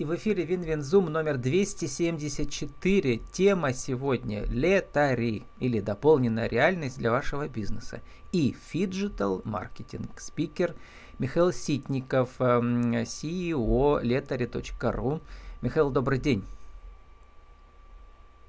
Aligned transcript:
И 0.00 0.04
в 0.06 0.14
эфире 0.14 0.46
WinWin 0.46 0.86
Zoom 0.86 1.12
номер 1.12 1.36
274. 1.36 3.18
Тема 3.32 3.74
сегодня 3.74 4.44
«Letary» 4.46 5.42
или 5.58 5.80
«Дополненная 5.80 6.48
реальность 6.48 6.96
для 6.96 7.10
вашего 7.10 7.48
бизнеса». 7.48 8.00
И 8.32 8.56
phygital 8.70 9.42
маркетинг. 9.44 10.18
Спикер 10.18 10.74
Михаил 11.18 11.52
Ситников, 11.52 12.40
эм, 12.40 12.92
CEO 13.02 14.02
letary.ru. 14.02 15.20
Михаил, 15.60 15.90
добрый 15.90 16.18
день. 16.18 16.46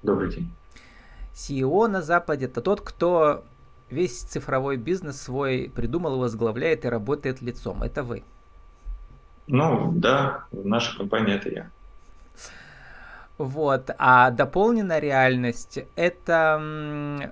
Добрый 0.03 0.31
день. 0.31 0.53
CEO 1.33 1.85
на 1.89 2.01
Западе– 2.01 2.45
это 2.47 2.61
тот, 2.61 2.79
кто 2.79 3.43
весь 3.89 4.21
цифровой 4.21 4.77
бизнес 4.77 5.21
свой 5.21 5.69
придумал, 5.75 6.17
возглавляет 6.17 6.85
и 6.85 6.87
работает 6.87 7.41
лицом. 7.41 7.83
Это 7.83 8.03
вы. 8.03 8.23
Ну, 9.51 9.91
да, 9.93 10.45
наша 10.53 10.97
компания 10.97 11.35
это 11.35 11.49
я. 11.49 11.69
Вот. 13.37 13.89
А 13.97 14.31
дополненная 14.31 14.99
реальность– 14.99 15.79
это 15.97 17.29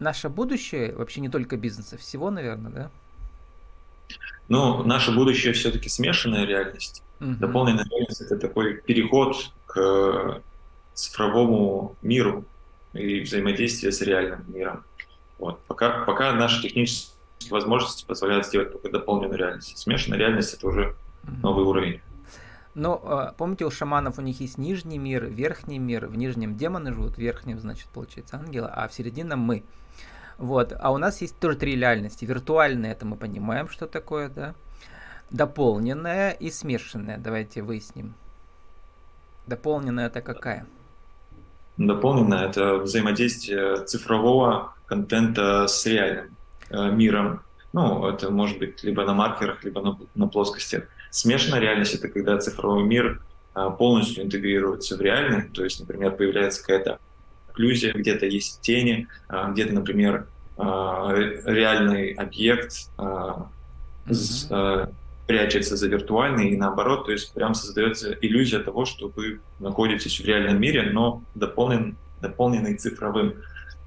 наше 0.00 0.28
будущее, 0.28 0.94
вообще 0.96 1.20
не 1.20 1.28
только 1.28 1.56
бизнеса, 1.56 1.96
всего, 1.96 2.30
наверное, 2.30 2.72
да? 2.72 2.90
Ну, 4.48 4.82
наше 4.82 5.12
будущее 5.12 5.52
все-таки 5.52 5.88
смешанная 5.88 6.44
реальность. 6.44 7.04
Угу. 7.20 7.34
Дополненная 7.34 7.84
реальность– 7.84 8.20
это 8.22 8.36
такой 8.36 8.78
переход 8.78 9.36
к 9.66 10.42
цифровому 10.92 11.94
миру 12.02 12.44
и 12.94 13.20
взаимодействие 13.20 13.92
с 13.92 14.00
реальным 14.00 14.44
миром. 14.48 14.82
Вот. 15.38 15.60
Пока, 15.68 16.04
пока 16.04 16.32
наши 16.32 16.62
технические 16.62 17.14
возможности 17.50 18.04
позволяют 18.04 18.46
сделать 18.46 18.72
только 18.72 18.90
дополненную 18.90 19.38
реальность. 19.38 19.78
Смешанная 19.78 20.18
реальность– 20.18 20.54
это 20.54 20.66
уже 20.66 20.96
новый 21.42 21.64
уровень. 21.64 22.00
Но 22.74 23.00
а, 23.04 23.34
помните, 23.36 23.64
у 23.64 23.70
шаманов 23.70 24.18
у 24.18 24.22
них 24.22 24.40
есть 24.40 24.58
нижний 24.58 24.98
мир, 24.98 25.26
верхний 25.26 25.78
мир. 25.78 26.06
В 26.06 26.16
нижнем 26.16 26.56
демоны 26.56 26.92
живут, 26.92 27.14
в 27.14 27.18
верхнем, 27.18 27.60
значит, 27.60 27.86
получается 27.88 28.36
ангелы, 28.36 28.68
а 28.68 28.88
в 28.88 28.94
середине 28.94 29.36
мы. 29.36 29.62
Вот. 30.38 30.72
А 30.78 30.90
у 30.92 30.98
нас 30.98 31.20
есть 31.20 31.38
тоже 31.38 31.56
три 31.56 31.76
реальности. 31.76 32.24
Виртуальная, 32.24 32.92
это 32.92 33.06
мы 33.06 33.16
понимаем, 33.16 33.68
что 33.68 33.86
такое, 33.86 34.28
да? 34.28 34.54
Дополненная 35.30 36.32
и 36.32 36.50
смешанная. 36.50 37.18
Давайте 37.18 37.62
выясним. 37.62 38.14
Дополненная 39.46 40.06
это 40.06 40.20
какая? 40.20 40.66
Дополненная 41.76 42.48
это 42.48 42.76
взаимодействие 42.76 43.84
цифрового 43.84 44.74
контента 44.86 45.66
с 45.66 45.86
реальным 45.86 46.36
э, 46.70 46.90
миром. 46.90 47.42
Ну, 47.72 48.06
это 48.08 48.30
может 48.30 48.58
быть 48.58 48.82
либо 48.84 49.04
на 49.04 49.14
маркерах, 49.14 49.64
либо 49.64 49.80
на, 49.80 49.98
на 50.14 50.28
плоскостях. 50.28 50.84
Смешанная 51.14 51.60
реальность— 51.60 51.94
это 51.96 52.08
когда 52.08 52.36
цифровой 52.38 52.82
мир 52.82 53.22
а, 53.54 53.70
полностью 53.70 54.24
интегрируется 54.24 54.96
в 54.96 55.00
реальный, 55.00 55.42
то 55.42 55.62
есть, 55.62 55.78
например, 55.78 56.10
появляется 56.16 56.60
какая-то 56.60 56.98
окклюзия, 57.48 57.92
где-то 57.92 58.26
есть 58.26 58.60
тени, 58.62 59.06
а, 59.28 59.52
где-то, 59.52 59.74
например, 59.74 60.26
а, 60.56 61.12
реальный 61.14 62.14
объект 62.14 62.90
mm-hmm. 62.98 64.92
прячется 65.28 65.76
за 65.76 65.86
виртуальный 65.86 66.48
и 66.48 66.56
наоборот, 66.56 67.06
то 67.06 67.12
есть 67.12 67.32
прям 67.32 67.54
создается 67.54 68.12
иллюзия 68.20 68.58
того, 68.58 68.84
что 68.84 69.12
вы 69.14 69.38
находитесь 69.60 70.18
в 70.20 70.24
реальном 70.24 70.60
мире, 70.60 70.90
но 70.90 71.22
дополнен, 71.36 71.96
дополненный 72.22 72.74
цифровым. 72.74 73.36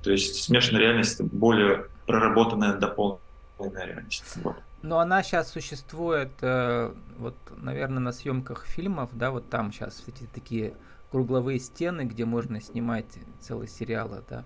То 0.02 0.12
есть 0.14 0.42
смешанная 0.46 0.80
реальность— 0.80 1.20
более 1.22 1.88
проработанная 2.06 2.76
дополненная 2.76 3.86
реальность. 3.86 4.24
Вот. 4.38 4.56
Но 4.88 5.00
она 5.00 5.22
сейчас 5.22 5.52
существует, 5.52 6.32
э, 6.40 6.94
вот, 7.18 7.36
наверное, 7.58 8.00
на 8.00 8.14
съемках 8.14 8.66
фильмов, 8.66 9.10
да, 9.12 9.32
вот 9.32 9.50
там 9.50 9.74
сейчас 9.74 10.02
эти 10.08 10.24
такие 10.34 10.76
кругловые 11.12 11.60
стены, 11.60 12.04
где 12.04 12.24
можно 12.24 12.62
снимать 12.62 13.20
целые 13.42 13.68
сериалы, 13.68 14.24
да. 14.30 14.46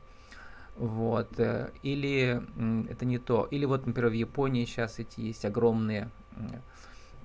Вот. 0.78 1.39
Э, 1.39 1.70
или 1.83 2.42
это 2.89 3.05
не 3.05 3.20
то. 3.20 3.48
Или 3.52 3.66
вот, 3.66 3.86
например, 3.86 4.10
в 4.10 4.16
Японии 4.16 4.66
сейчас 4.66 4.98
эти 4.98 5.20
есть 5.20 5.45
огромные, 5.45 6.10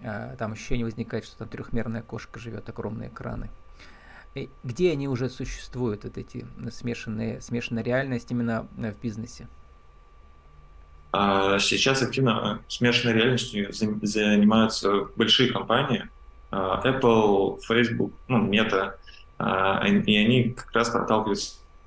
э, 0.03 0.37
там 0.39 0.53
ощущение 0.53 0.85
возникает, 0.85 1.25
что 1.25 1.39
там 1.39 1.49
трехмерная 1.49 2.03
кошка 2.03 2.39
живет, 2.39 2.69
огромные 2.69 3.09
экраны. 3.09 3.49
И 4.35 4.51
где 4.63 4.93
они 4.93 5.09
уже 5.09 5.31
существуют, 5.31 6.05
вот 6.05 6.19
эти 6.19 6.47
смешанные, 6.71 7.41
смешанная 7.41 7.83
реальность 7.83 8.31
именно 8.31 8.69
в 8.77 9.01
бизнесе? 9.01 9.49
А 11.19 11.59
сейчас 11.61 12.03
активно 12.03 12.61
э, 12.61 12.65
смешанной 12.69 13.15
реальностью 13.15 13.73
занимаются 13.73 15.07
большие 15.17 15.51
компании, 15.51 16.11
а, 16.51 16.83
Apple, 16.85 17.59
Facebook, 17.67 18.13
ну, 18.29 18.47
Meta, 18.47 18.93
а, 19.39 19.83
и 19.87 20.17
они 20.19 20.51
как 20.51 20.71
раз 20.73 20.91
проталкивают 20.91 21.41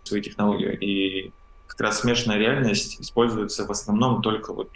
свои 0.04 0.24
технологии. 0.24 0.74
И 0.82 1.32
как 1.68 1.80
раз 1.80 2.00
смешанная 2.00 2.40
реальность 2.40 3.00
используется 3.00 3.68
в 3.68 3.70
основном 3.70 4.24
только 4.24 4.52
вот 4.52 4.72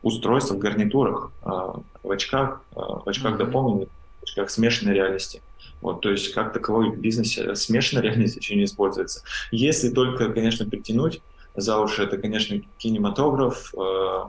устройства 0.00 0.54
в 0.54 0.58
гарнитурах, 0.58 1.30
в 1.42 2.10
очках, 2.10 2.62
в 2.70 3.06
очках 3.06 3.34
mm-hmm. 3.34 3.36
дополненных, 3.36 3.88
в 4.20 4.22
очках 4.22 4.48
смешанной 4.48 4.94
реальности. 4.94 5.42
Вот, 5.82 6.00
то 6.00 6.10
есть 6.10 6.32
как 6.32 6.54
таковой 6.54 6.92
в 6.92 6.98
бизнесе 6.98 7.54
смешанная 7.54 8.02
реальность 8.04 8.36
еще 8.36 8.54
не 8.54 8.64
используется. 8.64 9.22
Если 9.50 9.90
только, 9.90 10.32
конечно, 10.32 10.64
притянуть 10.64 11.20
за 11.54 11.78
уши, 11.78 12.02
это, 12.02 12.18
конечно, 12.18 12.60
кинематограф, 12.78 13.74
э, 13.74 14.24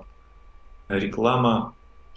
реклама, 0.90 1.74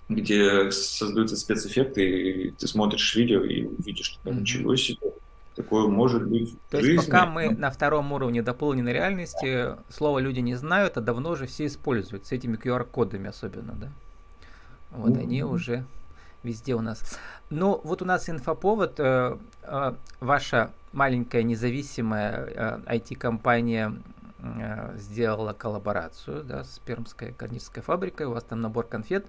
где 0.08 0.70
создаются 0.70 1.36
спецэффекты, 1.36 2.02
и 2.02 2.50
ты 2.50 2.66
смотришь 2.66 3.14
видео 3.14 3.44
и 3.44 3.68
видишь, 3.84 4.06
что 4.06 4.18
там 4.24 4.40
ничего 4.40 4.76
себе, 4.76 5.12
такое 5.54 5.86
может 5.88 6.26
быть 6.28 6.54
То 6.70 6.78
есть 6.78 6.88
жизни. 6.88 7.04
пока 7.04 7.26
мы 7.26 7.50
на 7.50 7.70
втором 7.70 8.12
уровне 8.12 8.42
дополненной 8.42 8.92
реальности, 8.92 9.76
слово 9.90 10.18
люди 10.18 10.40
не 10.40 10.54
знают, 10.54 10.96
а 10.96 11.00
давно 11.00 11.30
уже 11.30 11.46
все 11.46 11.66
используют, 11.66 12.26
с 12.26 12.32
этими 12.32 12.56
QR-кодами 12.56 13.28
особенно, 13.28 13.72
да? 13.74 13.88
Вот 14.90 15.12
mm-hmm. 15.12 15.22
они 15.22 15.42
уже 15.42 15.84
везде 16.42 16.74
у 16.74 16.80
нас. 16.80 17.18
Ну, 17.50 17.80
вот 17.84 18.02
у 18.02 18.04
нас 18.04 18.28
инфоповод, 18.28 18.94
э, 18.98 19.36
э, 19.62 19.94
ваша 20.20 20.70
маленькая 20.92 21.42
независимая 21.42 22.82
э, 22.86 22.96
IT-компания 22.96 23.94
сделала 24.94 25.52
коллаборацию 25.52 26.42
да, 26.42 26.64
с 26.64 26.80
Пермской 26.80 27.32
кондитерской 27.32 27.82
фабрикой, 27.82 28.26
у 28.26 28.32
вас 28.32 28.44
там 28.44 28.60
набор 28.60 28.86
конфет. 28.86 29.26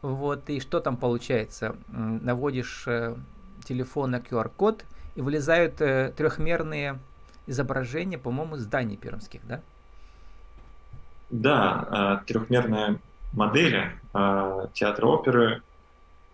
Вот, 0.00 0.48
и 0.48 0.60
что 0.60 0.80
там 0.80 0.96
получается? 0.96 1.74
Наводишь 1.88 2.84
э, 2.86 3.16
телефон 3.64 4.12
на 4.12 4.16
QR-код, 4.18 4.84
и 5.16 5.20
вылезают 5.20 5.80
э, 5.80 6.12
трехмерные 6.16 7.00
изображения, 7.48 8.18
по-моему, 8.18 8.56
зданий 8.56 8.96
пермских, 8.96 9.40
да? 9.48 9.60
Да, 11.30 12.20
э, 12.22 12.26
трехмерная 12.26 13.00
модель 13.32 13.90
э, 14.14 14.66
театра 14.72 15.06
оперы, 15.06 15.62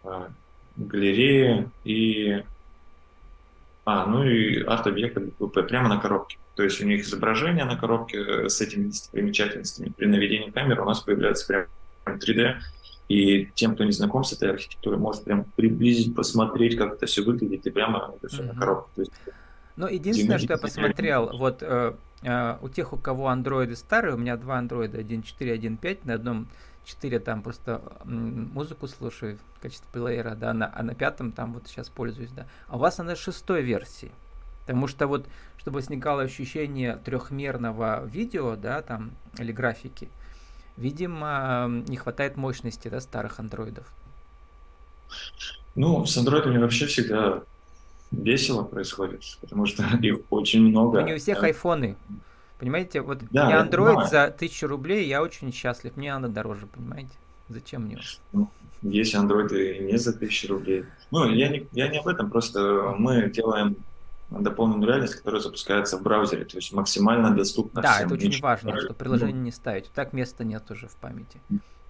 э, 0.05 0.29
галереи 0.77 1.71
и 1.85 2.45
а, 3.85 4.07
ну 4.07 4.25
и 4.25 4.63
арт-объекты 4.63 5.21
прямо 5.69 5.89
на 5.89 5.99
коробке. 5.99 6.39
То 6.55 6.63
есть 6.63 6.81
у 6.81 6.87
них 6.87 7.05
изображение 7.05 7.65
на 7.65 7.77
коробке 7.77 8.19
э, 8.19 8.49
с 8.49 8.61
этими 8.61 8.87
достопримечательностями. 8.87 9.93
При 9.97 10.07
наведении 10.07 10.51
камеры 10.51 10.83
у 10.83 10.87
нас 10.87 11.01
появляется 11.01 11.47
прям 11.47 11.67
3D. 12.07 12.55
И 13.09 13.51
тем, 13.55 13.75
кто 13.75 13.85
не 13.85 13.93
знаком 13.93 14.25
с 14.25 14.33
этой 14.33 14.51
архитектурой, 14.51 14.99
может 14.99 15.25
прям 15.25 15.45
приблизить, 15.57 16.15
посмотреть, 16.15 16.79
как 16.79 16.95
это 16.95 17.05
все 17.05 17.23
выглядит, 17.23 17.67
и 17.67 17.71
прямо 17.71 18.15
это 18.17 18.29
все 18.29 18.43
mm-hmm. 18.43 18.53
на 18.55 18.59
коробке. 18.59 18.91
То 18.95 19.01
есть, 19.03 19.13
ну, 19.77 19.89
единственное, 19.89 20.39
что 20.39 20.55
я 20.55 20.59
посмотрел, 20.59 21.31
вот 21.37 21.59
э, 21.63 21.95
э, 22.23 22.57
у 22.63 22.69
тех, 22.71 22.93
у 22.95 22.97
кого 22.97 23.29
андроиды 23.29 23.77
старые, 23.77 24.15
у 24.15 24.17
меня 24.17 24.37
два 24.37 24.57
андроида 24.57 25.01
1.4, 25.01 25.59
1.5, 25.59 25.99
на 26.05 26.15
одном 26.15 26.49
4 26.85 27.19
там 27.21 27.43
просто 27.43 27.81
музыку 28.05 28.89
слушаю 28.89 29.39
в 29.57 29.61
качестве 29.61 29.89
плеера, 29.93 30.35
да, 30.35 30.53
на, 30.53 30.71
а 30.75 30.83
на 30.83 30.95
пятом 30.95 31.33
там 31.33 31.55
вот 31.55 31.69
сейчас 31.69 31.89
пользуюсь, 31.89 32.31
да. 32.31 32.47
А 32.69 32.77
у 32.77 32.79
вас 32.79 33.01
она 33.01 33.17
шестой 33.17 33.63
версии. 33.63 34.13
Потому 34.67 34.87
что 34.87 35.07
вот, 35.07 35.27
чтобы 35.59 35.77
возникало 35.77 36.23
ощущение 36.23 36.97
трехмерного 36.97 38.05
видео, 38.07 38.57
да, 38.57 38.81
там, 38.81 39.13
или 39.39 39.53
графики, 39.53 40.09
видимо, 40.77 41.67
не 41.87 41.97
хватает 41.97 42.37
мощности, 42.37 42.89
да, 42.89 43.01
старых 43.01 43.41
андроидов. 43.41 43.87
Ну, 45.75 46.07
с 46.07 46.17
андроидами 46.17 46.59
вообще 46.59 46.87
всегда 46.87 47.43
весело 48.11 48.63
происходит, 48.63 49.23
потому 49.41 49.67
что 49.67 49.83
их 50.03 50.21
очень 50.31 50.63
много. 50.63 51.01
Ну, 51.01 51.07
не 51.07 51.15
у 51.15 51.19
всех 51.19 51.43
айфоны. 51.43 51.97
Понимаете, 52.59 53.01
вот 53.01 53.19
да, 53.31 53.47
мне 53.47 53.55
Android 53.57 54.09
за 54.09 54.31
тысячу 54.31 54.67
рублей, 54.69 55.07
я 55.09 55.23
очень 55.23 55.53
счастлив. 55.53 55.97
Мне 55.97 56.15
надо 56.15 56.29
дороже, 56.29 56.67
понимаете? 56.67 57.13
Зачем 57.49 57.83
мне? 57.83 57.99
Ну, 58.33 58.49
есть 58.83 59.15
Android 59.15 59.55
и 59.55 59.85
не 59.85 59.99
за 59.99 60.13
тысячу 60.13 60.49
рублей. 60.49 60.85
Ну, 61.11 61.29
я 61.29 61.49
не, 61.49 61.67
я 61.73 61.89
не 61.89 61.99
об 61.99 62.09
этом, 62.09 62.31
просто 62.31 62.95
мы 62.97 63.31
делаем 63.31 63.77
дополненную 64.31 64.89
реальность, 64.89 65.17
которая 65.17 65.41
запускается 65.41 65.99
в 65.99 66.03
браузере, 66.03 66.45
то 66.45 66.57
есть 66.57 66.73
максимально 66.73 67.31
доступна 67.35 67.83
да, 67.83 67.93
всем. 67.93 68.09
Да, 68.09 68.17
это 68.17 68.27
очень 68.27 68.43
важно, 68.43 68.81
что 68.81 68.95
приложение 68.95 69.37
ну, 69.37 69.43
не 69.43 69.53
ставить. 69.53 69.91
Так 69.93 70.13
места 70.13 70.45
нет 70.45 70.69
уже 70.71 70.89
в 70.89 70.97
памяти. 70.97 71.41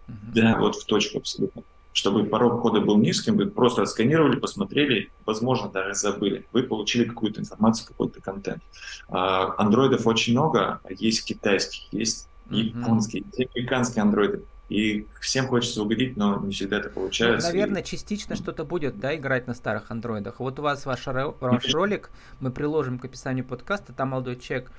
Да, 0.06 0.52
угу. 0.52 0.60
вот 0.60 0.76
в 0.76 0.84
точку 0.84 1.18
абсолютно. 1.18 1.62
Чтобы 1.94 2.24
порог 2.24 2.58
входа 2.58 2.80
был 2.80 2.98
низким, 2.98 3.36
вы 3.36 3.46
просто 3.46 3.82
отсканировали, 3.82 4.36
посмотрели, 4.36 5.10
возможно, 5.24 5.70
даже 5.70 5.94
забыли. 5.94 6.44
Вы 6.52 6.64
получили 6.64 7.04
какую-то 7.04 7.40
информацию, 7.40 7.86
какой-то 7.86 8.20
контент. 8.20 8.62
А, 9.08 9.54
андроидов 9.58 10.04
очень 10.06 10.32
много, 10.32 10.80
есть 10.90 11.24
китайских, 11.24 11.92
есть 11.92 12.28
японские, 12.50 13.22
есть 13.38 13.50
американские 13.54 14.02
андроиды. 14.02 14.42
И 14.68 15.06
всем 15.20 15.46
хочется 15.46 15.82
угодить, 15.82 16.16
но 16.16 16.40
не 16.40 16.52
всегда 16.52 16.78
это 16.78 16.88
получается. 16.88 17.46
Ну, 17.46 17.54
наверное, 17.54 17.82
и... 17.82 17.84
частично 17.84 18.34
что-то 18.34 18.64
будет, 18.64 18.98
да, 18.98 19.14
играть 19.14 19.46
на 19.46 19.54
старых 19.54 19.92
андроидах. 19.92 20.40
Вот 20.40 20.58
у 20.58 20.62
вас 20.62 20.86
ваш, 20.86 21.06
ваш 21.06 21.72
ролик, 21.72 22.10
мы 22.40 22.50
приложим 22.50 22.98
к 22.98 23.04
описанию 23.04 23.44
подкаста, 23.44 23.92
там 23.92 24.08
молодой 24.08 24.34
человек 24.36 24.72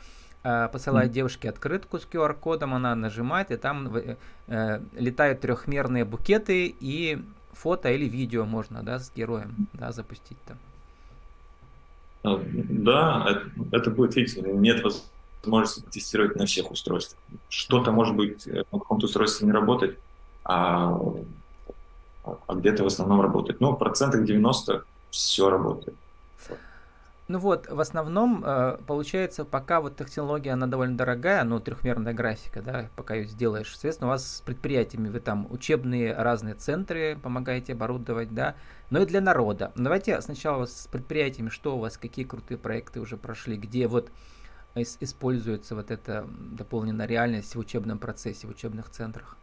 посылает 0.72 1.10
mm. 1.10 1.14
девушке 1.14 1.50
открытку 1.50 1.98
с 1.98 2.06
QR-кодом, 2.06 2.76
она 2.76 2.94
нажимает, 2.96 3.50
и 3.50 3.58
там 3.58 3.96
э, 3.96 4.16
э, 4.48 4.80
летают 4.94 5.42
трехмерные 5.42 6.06
букеты, 6.06 6.68
и 6.80 7.20
фото 7.54 7.90
или 7.90 8.06
видео 8.06 8.46
можно, 8.46 8.84
да, 8.84 9.00
с 9.00 9.12
героем, 9.16 9.68
да, 9.74 9.92
запустить 9.92 10.38
там. 10.46 10.58
А, 12.24 12.40
да, 12.54 13.26
это, 13.28 13.76
это 13.76 13.90
будет, 13.90 14.16
видите, 14.16 14.42
нет 14.42 14.84
возможности 15.44 15.82
тестировать 15.90 16.36
на 16.36 16.46
всех 16.46 16.70
устройствах. 16.70 17.20
Что-то 17.50 17.92
может 17.92 18.16
быть 18.16 18.48
э, 18.48 18.64
на 18.72 18.80
каком-то 18.80 19.08
устройстве 19.08 19.48
не 19.48 19.54
работать, 19.54 19.98
а, 20.44 20.96
а 22.24 22.54
где-то 22.54 22.84
в 22.84 22.88
основном 22.88 23.22
работает. 23.22 23.62
Ну, 23.62 23.72
в 23.72 23.78
процентах 23.78 24.26
90 24.26 24.84
все 25.10 25.50
работает. 25.50 25.98
Ну 27.28 27.40
вот, 27.40 27.68
в 27.68 27.80
основном, 27.80 28.44
э, 28.46 28.78
получается, 28.86 29.46
пока 29.46 29.82
вот 29.82 29.98
технология, 29.98 30.52
она 30.52 30.68
довольно 30.68 30.96
дорогая, 30.96 31.44
ну, 31.44 31.60
трехмерная 31.60 32.14
графика, 32.14 32.62
да, 32.62 32.90
пока 32.96 33.16
ее 33.16 33.26
сделаешь, 33.26 33.72
соответственно, 33.72 34.10
у 34.10 34.12
вас 34.12 34.38
с 34.38 34.42
предприятиями, 34.42 35.10
вы 35.10 35.20
там 35.20 35.48
учебные 35.50 36.14
разные 36.14 36.54
центры 36.54 37.18
помогаете 37.22 37.74
оборудовать, 37.74 38.32
да, 38.36 38.56
но 38.92 39.02
и 39.02 39.08
для 39.08 39.22
народа. 39.22 39.72
Давайте 39.76 40.22
сначала 40.22 40.66
с 40.66 40.88
предприятиями, 40.92 41.50
что 41.50 41.78
у 41.78 41.80
вас, 41.80 41.98
какие 41.98 42.26
крутые 42.26 42.60
проекты 42.60 43.00
уже 43.00 43.18
прошли, 43.18 43.58
где 43.58 43.88
вот 43.88 44.12
используется 44.76 45.74
вот 45.74 45.90
эта 45.90 46.28
дополненная 46.38 47.08
реальность 47.08 47.56
в 47.56 47.60
учебном 47.60 47.98
процессе, 47.98 48.46
в 48.46 48.52
учебных 48.52 48.90
центрах? 48.90 49.36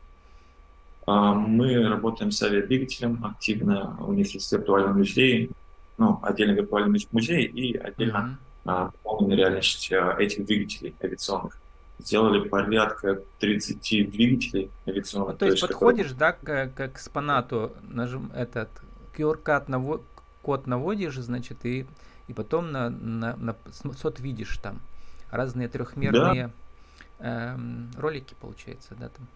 А, 1.06 1.34
мы 1.34 1.88
работаем 1.88 2.30
с 2.30 2.40
авиадвигателем 2.44 3.24
активно. 3.24 3.96
У 3.98 4.12
них 4.12 4.32
есть 4.34 4.52
виртуальный 4.52 4.92
музей, 4.92 5.50
ну, 5.98 6.18
отдельно 6.22 6.52
виртуальный 6.52 7.06
музей 7.12 7.44
и 7.44 7.76
отдельно 7.76 8.38
uh-huh. 8.64 8.92
дополненная 8.92 9.36
реальность 9.36 9.92
а, 9.92 10.16
этих 10.18 10.44
двигателей 10.46 10.94
авиационных. 11.02 11.58
Сделали 11.98 12.48
порядка 12.48 13.20
30 13.38 14.10
двигателей 14.10 14.70
авиационных. 14.86 15.32
Ну, 15.32 15.38
то, 15.38 15.46
то 15.46 15.46
есть, 15.46 15.60
подходишь, 15.60 16.12
которые... 16.12 16.36
да, 16.44 16.68
к, 16.68 16.74
к 16.74 16.92
экспонату, 16.92 17.72
нажим 17.82 18.30
этот 18.34 18.70
QR-код 19.16 19.68
наво... 19.68 20.00
код 20.42 20.66
наводишь, 20.66 21.16
значит, 21.16 21.64
и, 21.64 21.86
и 22.28 22.32
потом 22.32 22.72
на, 22.72 22.90
на, 22.90 23.36
на 23.36 23.56
сот 23.96 24.20
видишь 24.20 24.56
там 24.58 24.80
разные 25.30 25.68
трехмерные 25.68 26.50
да. 27.18 27.54
эм, 27.54 27.90
ролики, 27.96 28.34
получается, 28.40 28.94
да, 28.98 29.08
там. 29.08 29.26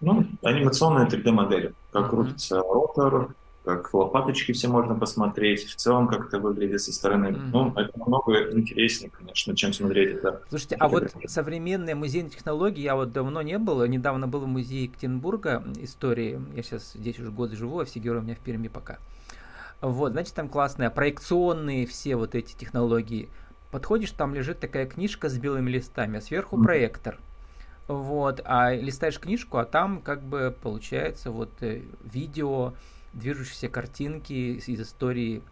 Ну, 0.00 0.26
анимационные 0.42 1.06
3D-модели, 1.08 1.74
как 1.92 2.04
uh-huh. 2.04 2.10
крутится 2.10 2.58
ротор, 2.58 3.34
как 3.64 3.92
лопаточки 3.94 4.52
все 4.52 4.68
можно 4.68 4.94
посмотреть, 4.94 5.64
в 5.64 5.76
целом 5.76 6.08
как 6.08 6.26
это 6.28 6.38
выглядит 6.38 6.82
со 6.82 6.92
стороны. 6.92 7.26
Mm-hmm. 7.28 7.50
Ну, 7.52 7.72
это 7.74 7.98
намного 7.98 8.52
интереснее, 8.52 9.10
конечно, 9.10 9.56
чем 9.56 9.72
смотреть 9.72 10.16
это. 10.16 10.42
Слушайте, 10.48 10.76
а 10.76 10.88
вот 10.88 11.12
современные 11.26 11.94
музейные 11.94 12.30
технологии, 12.30 12.82
я 12.82 12.94
вот 12.94 13.12
давно 13.12 13.42
не 13.42 13.58
был, 13.58 13.84
недавно 13.86 14.28
был 14.28 14.40
в 14.40 14.46
музее 14.46 14.84
Екатеринбурга 14.84 15.64
истории, 15.80 16.40
я 16.54 16.62
сейчас 16.62 16.92
здесь 16.94 17.18
уже 17.18 17.30
год 17.30 17.52
живу, 17.52 17.80
а 17.80 17.84
все 17.84 18.00
герои 18.00 18.20
у 18.20 18.22
меня 18.22 18.34
в 18.34 18.40
Перми 18.40 18.68
пока. 18.68 18.98
Вот, 19.80 20.12
значит, 20.12 20.34
там 20.34 20.48
классные 20.48 20.90
проекционные 20.90 21.86
все 21.86 22.16
вот 22.16 22.34
эти 22.34 22.54
технологии– 22.54 23.28
Подходишь, 23.74 24.12
там 24.12 24.36
лежит 24.36 24.60
такая 24.60 24.86
книжка 24.86 25.28
с 25.28 25.36
белыми 25.36 25.68
листами, 25.68 26.18
а 26.18 26.20
сверху 26.20 26.62
проектор. 26.62 27.18
Вот, 27.88 28.40
а 28.44 28.72
листаешь 28.72 29.18
книжку, 29.18 29.58
а 29.58 29.64
там 29.64 30.00
как 30.00 30.22
бы 30.22 30.56
получается 30.62 31.32
вот 31.32 31.50
э, 31.60 31.82
видео, 32.04 32.74
движущиеся 33.14 33.68
картинки 33.68 34.32
из 34.32 34.68
истории 34.80 35.42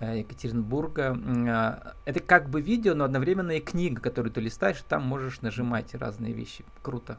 э, 0.00 0.18
Екатеринбурга. 0.18 1.18
А, 1.48 1.94
это 2.04 2.20
как 2.20 2.48
бы 2.48 2.60
видео, 2.60 2.94
но 2.94 3.04
одновременно 3.04 3.52
и 3.52 3.60
книга, 3.60 4.00
которую 4.00 4.32
ты 4.32 4.40
листаешь, 4.40 4.82
там 4.88 5.02
можешь 5.02 5.40
нажимать 5.40 5.94
разные 5.94 6.32
вещи. 6.32 6.64
Круто. 6.82 7.18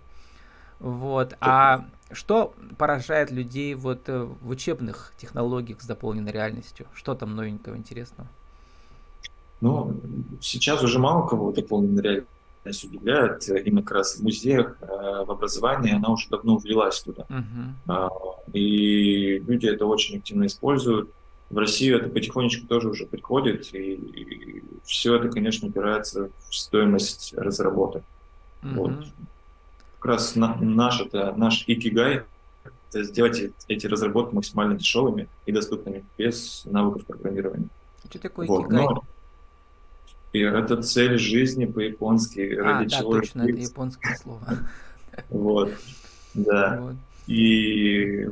Вот. 0.80 1.36
А 1.42 1.86
что 2.12 2.54
поражает 2.78 3.32
людей 3.32 3.76
вот 3.76 4.08
э, 4.08 4.24
в 4.24 4.50
учебных 4.50 5.14
технологиях 5.18 5.82
с 5.82 5.86
дополненной 5.86 6.32
реальностью? 6.32 6.88
Что 6.94 7.16
там 7.16 7.36
новенького 7.36 7.76
интересного? 7.76 8.30
Но 9.62 9.94
сейчас 10.40 10.82
уже 10.84 11.00
мало 11.00 11.28
кого 11.28 11.52
дополненная 11.52 12.04
реальность 12.64 12.86
удивляет. 12.86 13.48
Именно 13.50 13.84
как 13.84 13.98
раз 13.98 14.16
в 14.16 14.24
музеях, 14.24 14.78
э, 14.82 14.86
в 15.26 15.32
образовании 15.32 15.96
она 15.96 16.10
уже 16.10 16.30
давно 16.30 16.58
влилась 16.58 17.02
туда. 17.02 17.26
Uh-huh. 17.30 18.29
И 18.54 19.40
люди 19.40 19.68
это 19.68 19.86
очень 19.86 20.18
активно 20.18 20.46
используют. 20.46 21.10
В 21.50 21.58
Россию 21.58 21.98
это 21.98 22.10
потихонечку 22.10 22.68
тоже 22.68 22.90
уже 22.90 23.06
приходит, 23.06 23.74
и, 23.74 23.94
и 23.94 24.64
все 24.86 25.16
это, 25.16 25.30
конечно, 25.30 25.68
упирается 25.68 26.30
в 26.48 26.56
стоимость 26.56 27.34
разработок. 27.36 28.04
Uh-huh. 28.62 28.76
Вот. 28.76 29.08
Как 29.98 30.06
раз 30.06 30.36
на, 30.36 30.56
наш, 30.56 31.02
это, 31.02 31.34
наш 31.36 31.64
икигай– 31.66 32.24
это 32.90 33.04
сделать 33.04 33.52
эти 33.68 33.88
разработки 33.88 34.36
максимально 34.36 34.78
дешевыми 34.78 35.28
и 35.46 35.52
доступными, 35.52 36.06
без 36.18 36.64
навыков 36.66 37.06
программирования. 37.06 37.68
Что 38.10 38.20
такое 38.20 38.48
вот. 38.48 38.66
икигай? 38.66 38.86
Но 38.86 39.04
и 40.32 40.42
это 40.42 40.82
цель 40.82 41.18
жизни 41.18 41.66
по-японски. 41.66 42.56
А, 42.56 42.64
ради 42.64 42.92
да, 42.92 43.00
чего 43.00 43.14
точно, 43.14 43.42
это 43.44 43.60
японское 43.60 44.16
слово. 44.18 44.42
Вот, 45.30 45.74
да. 46.34 46.80
Вот. 46.80 46.96
И 47.30 48.28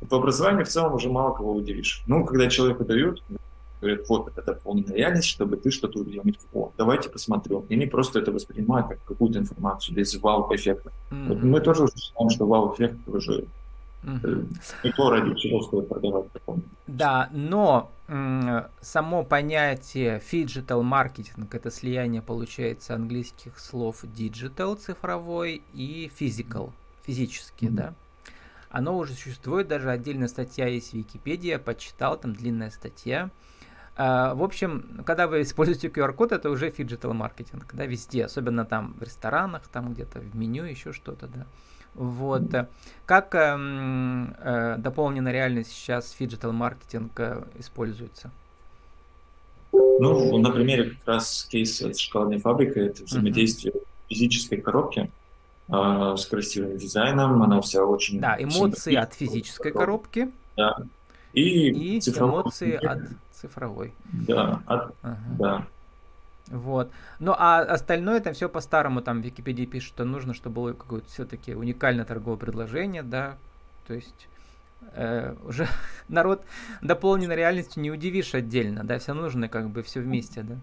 в 0.00 0.14
образовании 0.14 0.64
в 0.64 0.68
целом 0.68 0.94
уже 0.94 1.08
мало 1.08 1.32
кого 1.34 1.54
удивишь. 1.54 2.02
Ну, 2.06 2.24
когда 2.24 2.48
человеку 2.48 2.84
дают, 2.84 3.22
говорят, 3.80 4.08
вот, 4.08 4.32
это 4.36 4.52
полная 4.54 4.92
реальность, 4.92 5.28
чтобы 5.28 5.56
ты 5.56 5.70
что-то 5.70 6.00
увидел. 6.00 6.22
О, 6.52 6.72
давайте 6.76 7.08
посмотрю. 7.08 7.64
И 7.68 7.74
они 7.74 7.86
просто 7.86 8.18
это 8.18 8.32
воспринимают 8.32 8.88
как 8.88 9.04
какую-то 9.04 9.38
информацию 9.38 9.96
без 9.96 10.14
вау-эффекта. 10.16 10.90
Mm-hmm. 11.10 11.28
Вот 11.28 11.42
мы 11.42 11.60
тоже 11.60 11.86
считаем, 11.96 12.30
что 12.30 12.46
вау-эффект 12.46 12.96
уже 13.06 13.44
и 14.82 14.90
то, 14.90 15.10
ради 15.10 15.38
чего 15.38 15.62
стоит 15.62 15.88
продавать 15.88 16.26
Да, 16.88 17.28
но 17.30 17.88
само 18.80 19.22
понятие 19.22 20.20
digital 20.32 20.82
маркетинг 20.82 21.54
это 21.54 21.70
слияние 21.70 22.20
получается 22.20 22.96
английских 22.96 23.60
слов 23.60 24.02
digital 24.02 24.76
цифровой 24.76 25.62
и 25.72 26.10
physical 26.18 26.72
физический, 27.06 27.66
mm-hmm. 27.66 27.74
да. 27.74 27.94
Оно 28.72 28.96
уже 28.96 29.12
существует, 29.12 29.68
даже 29.68 29.90
отдельная 29.90 30.28
статья 30.28 30.66
есть 30.66 30.92
в 30.92 30.94
Википедии, 30.94 31.50
я 31.50 31.58
почитал, 31.58 32.18
там 32.18 32.34
длинная 32.34 32.70
статья. 32.70 33.30
Uh, 33.94 34.34
в 34.34 34.42
общем, 34.42 35.02
когда 35.04 35.26
вы 35.26 35.42
используете 35.42 35.88
QR-код, 35.88 36.32
это 36.32 36.48
уже 36.48 36.70
phygital 36.70 37.12
маркетинг, 37.12 37.66
да, 37.74 37.84
везде, 37.84 38.24
особенно 38.24 38.64
там 38.64 38.94
в 38.98 39.02
ресторанах, 39.02 39.68
там 39.68 39.92
где-то 39.92 40.20
в 40.20 40.34
меню, 40.34 40.64
еще 40.64 40.94
что-то, 40.94 41.26
да. 41.26 41.46
Вот. 41.94 42.44
Как 43.04 43.34
э, 43.34 43.56
э, 44.38 44.76
дополненная 44.78 45.32
реальность 45.32 45.72
сейчас 45.72 46.10
phygital 46.12 46.52
маркетинг 46.52 47.12
э, 47.18 47.44
используется? 47.58 48.30
Ну, 49.72 50.38
на 50.38 50.50
примере 50.50 50.90
как 50.90 51.06
раз 51.06 51.46
кейса 51.50 51.92
с 51.92 51.98
шоколадной 51.98 52.38
фабрикой, 52.38 52.86
это 52.86 53.04
взаимодействие 53.04 53.74
uh-huh. 53.74 53.86
физической 54.08 54.56
коробки 54.56 55.10
э, 55.68 56.16
с 56.16 56.26
красивым 56.26 56.76
дизайном, 56.76 57.42
она 57.42 57.60
вся 57.60 57.84
очень... 57.84 58.20
Да, 58.20 58.36
эмоции 58.38 58.94
от 58.94 59.14
физической 59.14 59.72
коробки. 59.72 60.30
Да. 60.56 60.76
И, 61.32 61.70
и 61.70 61.98
эмоции 61.98 62.74
от 62.74 63.00
цифровой. 63.32 63.92
Да, 64.12 64.62
от, 64.66 64.90
uh-huh. 65.02 65.16
да. 65.38 65.66
Вот. 66.48 66.90
Ну 67.18 67.34
а 67.36 67.60
остальное 67.60 68.20
там 68.20 68.34
все 68.34 68.48
по-старому, 68.48 69.00
там 69.00 69.22
в 69.22 69.24
Википедии 69.24 69.64
пишут, 69.64 69.94
что 69.94 70.04
нужно, 70.04 70.34
чтобы 70.34 70.54
было 70.56 70.72
какое-то 70.74 71.08
все-таки 71.08 71.54
уникальное 71.54 72.04
торговое 72.04 72.38
предложение, 72.38 73.02
да. 73.02 73.36
То 73.86 73.94
есть 73.94 74.28
э, 74.94 75.34
уже 75.44 75.66
народ 76.08 76.44
дополненной 76.82 77.36
реальностью 77.36 77.82
не 77.82 77.90
удивишь 77.90 78.34
отдельно, 78.34 78.84
да, 78.84 78.98
все 78.98 79.14
нужно 79.14 79.48
как 79.48 79.70
бы 79.70 79.82
все 79.82 80.00
вместе, 80.00 80.42
да. 80.42 80.56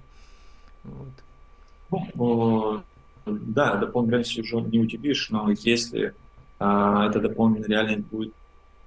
Вот. 1.89 2.85
Да, 3.29 3.75
дополненной 3.75 4.11
реальностью 4.11 4.43
уже 4.43 4.61
не 4.61 4.79
удивишь, 4.79 5.29
но 5.29 5.51
если 5.51 6.13
э, 6.59 7.05
эта 7.09 7.19
дополненная 7.19 7.67
реальность 7.67 8.07
будет, 8.07 8.33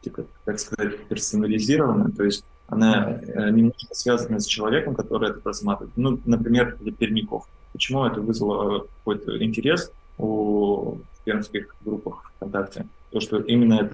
типа, 0.02 0.25
как 0.44 0.58
сказать, 0.58 1.06
персонализирована, 1.08 2.11
то 2.11 2.25
есть 2.25 2.44
она 2.68 3.20
э, 3.20 3.50
немножко 3.50 3.94
связана 3.94 4.40
с 4.40 4.46
человеком, 4.46 4.94
который 4.94 5.30
это 5.30 5.40
просматривает. 5.40 5.96
Ну, 5.96 6.18
например, 6.25 6.76
для 6.80 6.92
пермяков. 6.92 7.46
Почему 7.72 8.04
это 8.04 8.20
вызвало 8.20 8.87
какой-то 8.99 9.42
интерес 9.42 9.90
у 10.18 10.99
пермских 11.25 11.75
группах 11.84 12.32
ВКонтакте? 12.37 12.87
То, 13.11 13.20
что 13.20 13.38
именно 13.40 13.90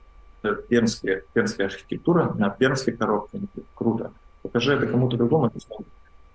пермская, 0.68 1.22
пермская 1.32 1.66
архитектура 1.66 2.34
на 2.34 2.50
пермской 2.50 2.92
коробке. 2.92 3.40
Круто. 3.74 4.12
Покажи 4.42 4.74
это 4.74 4.86
кому-то 4.86 5.16
другому, 5.16 5.50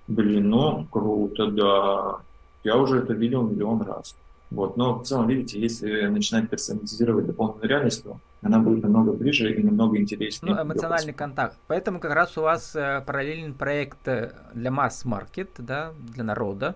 блин, 0.07 0.49
ну, 0.49 0.85
круто, 0.91 1.47
да. 1.47 2.17
Я 2.63 2.77
уже 2.77 2.99
это 2.99 3.13
видел 3.13 3.43
миллион 3.43 3.81
раз. 3.81 4.15
Вот. 4.51 4.77
Но 4.77 4.99
в 4.99 5.03
целом, 5.03 5.27
видите, 5.27 5.59
если 5.59 6.05
начинать 6.07 6.49
персонализировать 6.49 7.25
дополнительную 7.25 7.69
реальность, 7.69 8.03
то 8.03 8.19
она 8.43 8.59
будет 8.59 8.83
намного 8.83 9.11
ближе 9.13 9.53
и 9.53 9.63
намного 9.63 9.97
интереснее. 9.97 10.53
Ну, 10.53 10.61
эмоциональный 10.61 11.13
контакт. 11.13 11.57
Поэтому 11.67 11.99
как 11.99 12.13
раз 12.13 12.37
у 12.37 12.41
вас 12.41 12.75
э, 12.75 13.01
параллельный 13.05 13.53
проект 13.53 14.07
э, 14.07 14.33
для 14.53 14.69
масс-маркет, 14.69 15.49
да, 15.57 15.93
для 16.13 16.23
народа. 16.23 16.75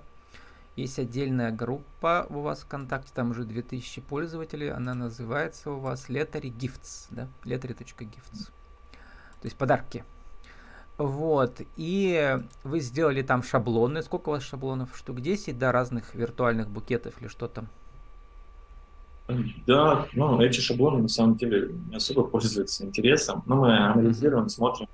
Есть 0.76 1.00
отдельная 1.00 1.52
группа 1.52 2.28
у 2.30 2.42
вас 2.42 2.60
ВКонтакте, 2.62 3.12
там 3.14 3.32
уже 3.32 3.44
2000 3.46 4.02
пользователей, 4.02 4.72
она 4.72 4.94
называется 4.94 5.72
у 5.72 5.80
вас 5.80 6.08
Lettery 6.08 6.54
Gifts, 6.56 7.08
да, 7.10 7.28
lettery.gifts. 7.46 8.52
То 9.42 9.46
есть 9.46 9.56
подарки. 9.56 10.04
Вот, 10.98 11.62
и 11.76 12.40
вы 12.64 12.80
сделали 12.80 13.22
там 13.22 13.44
шаблоны. 13.44 14.02
Сколько 14.02 14.30
у 14.30 14.32
вас 14.32 14.44
шаблонов? 14.44 14.96
Штук 14.96 15.22
10, 15.22 15.58
да, 15.58 15.72
разных 15.72 16.16
виртуальных 16.16 16.70
букетов 16.70 17.22
или 17.22 17.28
что 17.28 17.48
там? 17.48 17.68
Да, 19.68 20.08
ну, 20.14 20.42
эти 20.42 20.60
шаблоны 20.60 21.04
на 21.04 21.10
самом 21.10 21.36
деле 21.36 21.74
не 21.90 21.98
особо 21.98 22.24
пользуются 22.24 22.86
интересом. 22.86 23.44
Но 23.46 23.58
мы 23.58 23.78
анализируем, 23.78 24.50
смотрим. 24.50 24.88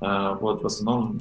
А, 0.00 0.34
вот, 0.34 0.62
в 0.62 0.66
основном 0.66 1.20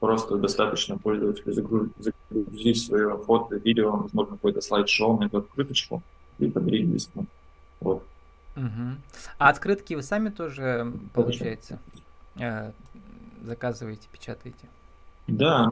Просто 0.00 0.36
достаточно 0.36 0.96
пользователю 0.96 1.52
загрузить 1.98 2.86
свое 2.86 3.18
фото, 3.18 3.56
видео, 3.56 3.96
возможно, 3.96 4.36
какой-то 4.36 4.60
слайд-шоу 4.60 5.18
на 5.18 5.24
эту 5.24 5.38
открыточку 5.38 6.02
и 6.38 6.48
подарить 6.48 6.88
близкому. 6.88 7.26
Вот. 7.80 8.04
Угу. 8.56 8.96
А 9.38 9.48
открытки 9.48 9.94
вы 9.94 10.02
сами 10.02 10.28
тоже, 10.28 10.92
получается, 11.14 11.80
э, 12.36 12.70
заказываете, 13.48 14.08
печатаете? 14.12 14.68
Да, 15.26 15.70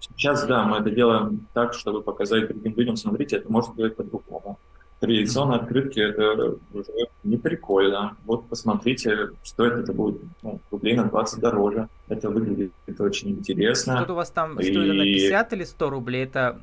сейчас, 0.00 0.44
да, 0.46 0.64
мы 0.64 0.78
это 0.78 0.90
делаем 0.90 1.46
так, 1.52 1.74
чтобы 1.74 2.02
показать 2.02 2.48
другим 2.48 2.74
людям, 2.76 2.96
смотрите, 2.96 3.36
это 3.36 3.50
можно 3.50 3.74
делать 3.74 3.96
по-другому. 3.96 4.58
Традиционные 5.00 5.60
открытки 5.60 5.98
это 5.98 6.56
уже 6.72 6.90
не 7.24 7.36
прикольно. 7.36 8.16
Вот 8.24 8.48
посмотрите, 8.48 9.30
стоит 9.42 9.74
это 9.74 9.92
будет 9.92 10.22
ну, 10.42 10.60
рублей 10.70 10.94
на 10.94 11.04
20 11.04 11.40
дороже. 11.40 11.88
Это 12.08 12.30
выглядит 12.30 12.72
это 12.86 13.02
очень 13.02 13.30
интересно. 13.30 14.00
Тут 14.00 14.10
у 14.10 14.14
вас 14.14 14.30
там 14.30 14.58
и... 14.60 14.62
стоит 14.62 14.94
на 14.94 15.04
50 15.04 15.52
или 15.52 15.64
100 15.64 15.90
рублей, 15.90 16.24
это 16.24 16.58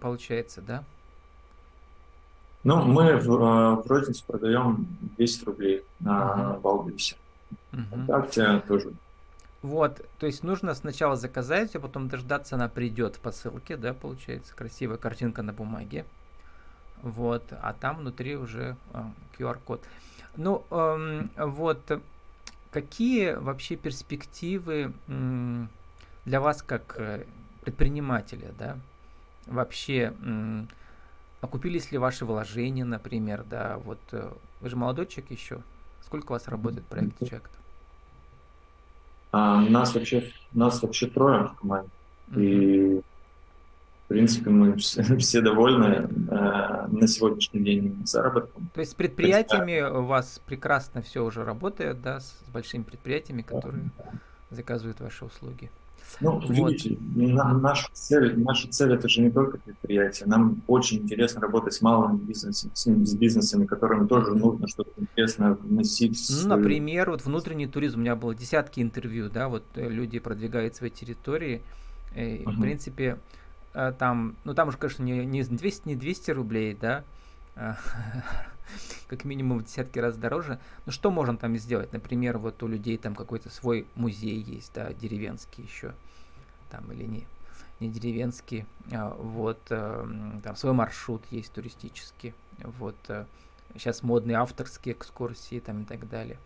получается, 0.00 0.62
да? 0.62 0.84
Ну, 2.64 2.82
мы 2.82 3.16
в, 3.18 3.30
а, 3.44 3.76
в 3.76 3.86
розницу 3.86 4.24
продаем 4.26 4.88
10 5.18 5.44
рублей 5.44 5.84
на 6.00 6.58
Валбисе. 6.62 7.16
Uh-huh. 7.72 8.06
uh 8.06 8.66
тоже. 8.66 8.92
Вот, 9.64 10.06
то 10.18 10.26
есть 10.26 10.42
нужно 10.44 10.74
сначала 10.74 11.16
заказать, 11.16 11.74
а 11.74 11.80
потом 11.80 12.08
дождаться, 12.08 12.56
она 12.56 12.68
придет 12.68 13.16
в 13.16 13.20
посылке, 13.20 13.78
да, 13.78 13.94
получается, 13.94 14.54
красивая 14.54 14.98
картинка 14.98 15.40
на 15.40 15.54
бумаге. 15.54 16.04
Вот, 17.00 17.44
а 17.50 17.72
там 17.72 17.96
внутри 17.96 18.36
уже 18.36 18.76
э, 18.92 19.02
QR-код. 19.38 19.82
Ну, 20.36 20.66
э, 20.70 21.22
вот, 21.38 22.02
какие 22.72 23.32
вообще 23.32 23.76
перспективы 23.76 24.92
э, 25.08 25.66
для 26.26 26.40
вас 26.42 26.62
как 26.62 26.96
э, 26.98 27.24
предпринимателя, 27.62 28.52
да, 28.58 28.76
вообще 29.46 30.12
э, 30.12 30.64
окупились 31.40 31.90
ли 31.90 31.96
ваши 31.96 32.26
вложения, 32.26 32.84
например, 32.84 33.44
да, 33.48 33.78
вот 33.78 34.00
э, 34.12 34.30
вы 34.60 34.68
же 34.68 34.76
молодой 34.76 35.06
человек 35.06 35.30
еще, 35.30 35.62
сколько 36.04 36.32
у 36.32 36.34
вас 36.34 36.48
работает 36.48 36.84
проект 36.84 37.26
Чек? 37.26 37.48
А, 39.36 39.60
нас 39.60 39.92
вообще 39.94 40.30
нас 40.52 40.80
вообще 40.80 41.08
трое 41.08 41.48
в 41.48 41.54
команде, 41.54 41.90
и 42.36 43.00
в 44.04 44.08
принципе, 44.08 44.50
мы 44.50 44.76
все, 44.76 45.02
все 45.18 45.40
довольны 45.40 46.08
э, 46.30 46.86
на 46.86 47.08
сегодняшний 47.08 47.60
день 47.60 48.02
заработком. 48.06 48.70
То 48.72 48.80
есть 48.80 48.92
с 48.92 48.94
предприятиями 48.94 49.72
есть, 49.72 49.90
у 49.90 50.04
вас 50.04 50.40
прекрасно 50.46 51.02
все 51.02 51.24
уже 51.24 51.42
работает, 51.42 52.00
да, 52.00 52.20
с, 52.20 52.26
с 52.46 52.50
большими 52.52 52.82
предприятиями, 52.82 53.42
которые 53.42 53.90
да. 53.98 54.04
заказывают 54.50 55.00
ваши 55.00 55.24
услуги. 55.24 55.68
Ну, 56.20 56.40
вот. 56.40 56.48
видите, 56.48 56.96
на, 57.14 57.52
наша, 57.54 57.88
цель, 57.92 58.38
наша 58.38 58.68
цель 58.68 58.92
это 58.92 59.08
же 59.08 59.20
не 59.20 59.30
только 59.30 59.58
предприятие. 59.58 60.28
Нам 60.28 60.62
очень 60.66 60.98
интересно 60.98 61.40
работать 61.40 61.74
с 61.74 61.82
малыми 61.82 62.18
бизнесами, 62.18 62.70
с, 62.74 62.84
с 62.84 63.14
бизнесами, 63.14 63.66
которым 63.66 64.06
тоже 64.06 64.34
нужно 64.34 64.68
что-то 64.68 64.90
интересное 64.96 65.54
вносить. 65.54 66.24
Ну, 66.30 66.48
например, 66.48 67.10
вот 67.10 67.24
внутренний 67.24 67.66
туризм. 67.66 67.98
У 67.98 68.02
меня 68.02 68.16
было 68.16 68.34
десятки 68.34 68.80
интервью, 68.80 69.28
да, 69.28 69.48
вот 69.48 69.64
э, 69.74 69.88
люди 69.88 70.18
продвигают 70.18 70.76
свои 70.76 70.90
территории. 70.90 71.62
И, 72.14 72.44
uh-huh. 72.44 72.52
В 72.52 72.60
принципе, 72.60 73.18
Э, 73.74 73.92
там, 73.96 74.36
ну 74.44 74.54
там 74.54 74.68
уж, 74.68 74.76
конечно, 74.76 75.02
не, 75.02 75.26
не 75.26 75.42
200, 75.42 75.88
не 75.88 75.96
200 75.96 76.30
рублей, 76.30 76.78
да, 76.80 77.04
а, 77.56 77.76
как 79.08 79.24
минимум 79.24 79.58
в 79.58 79.64
десятки 79.64 79.98
раз 79.98 80.16
дороже. 80.16 80.58
Ну 80.86 80.92
что 80.92 81.10
можно 81.10 81.36
там 81.36 81.56
сделать? 81.56 81.92
Например, 81.92 82.38
вот 82.38 82.62
у 82.62 82.66
людей 82.66 82.98
там 82.98 83.14
какой-то 83.14 83.50
свой 83.50 83.86
музей 83.94 84.40
есть, 84.40 84.72
да, 84.74 84.92
деревенский 84.92 85.64
еще, 85.64 85.94
там 86.70 86.90
или 86.92 87.04
не, 87.04 87.26
не 87.80 87.88
деревенский, 87.88 88.66
а, 88.92 89.14
вот, 89.14 89.60
э, 89.70 90.06
там 90.42 90.56
свой 90.56 90.72
маршрут 90.72 91.22
есть 91.30 91.52
туристический, 91.52 92.34
вот, 92.58 92.96
сейчас 93.74 94.02
модные 94.02 94.38
авторские 94.38 94.94
экскурсии 94.94 95.60
там 95.60 95.82
и 95.82 95.84
так 95.84 96.08
далее. 96.08 96.38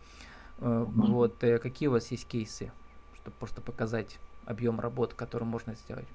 Э, 0.59 0.85
вот, 0.87 1.35
какие 1.39 1.87
у 1.87 1.93
вас 1.93 2.11
есть 2.11 2.27
кейсы, 2.27 2.71
чтобы 3.15 3.35
просто 3.37 3.61
показать 3.61 4.19
объем 4.45 4.79
работы, 4.79 5.15
который 5.15 5.43
можно 5.43 5.75
сделать? 5.75 6.07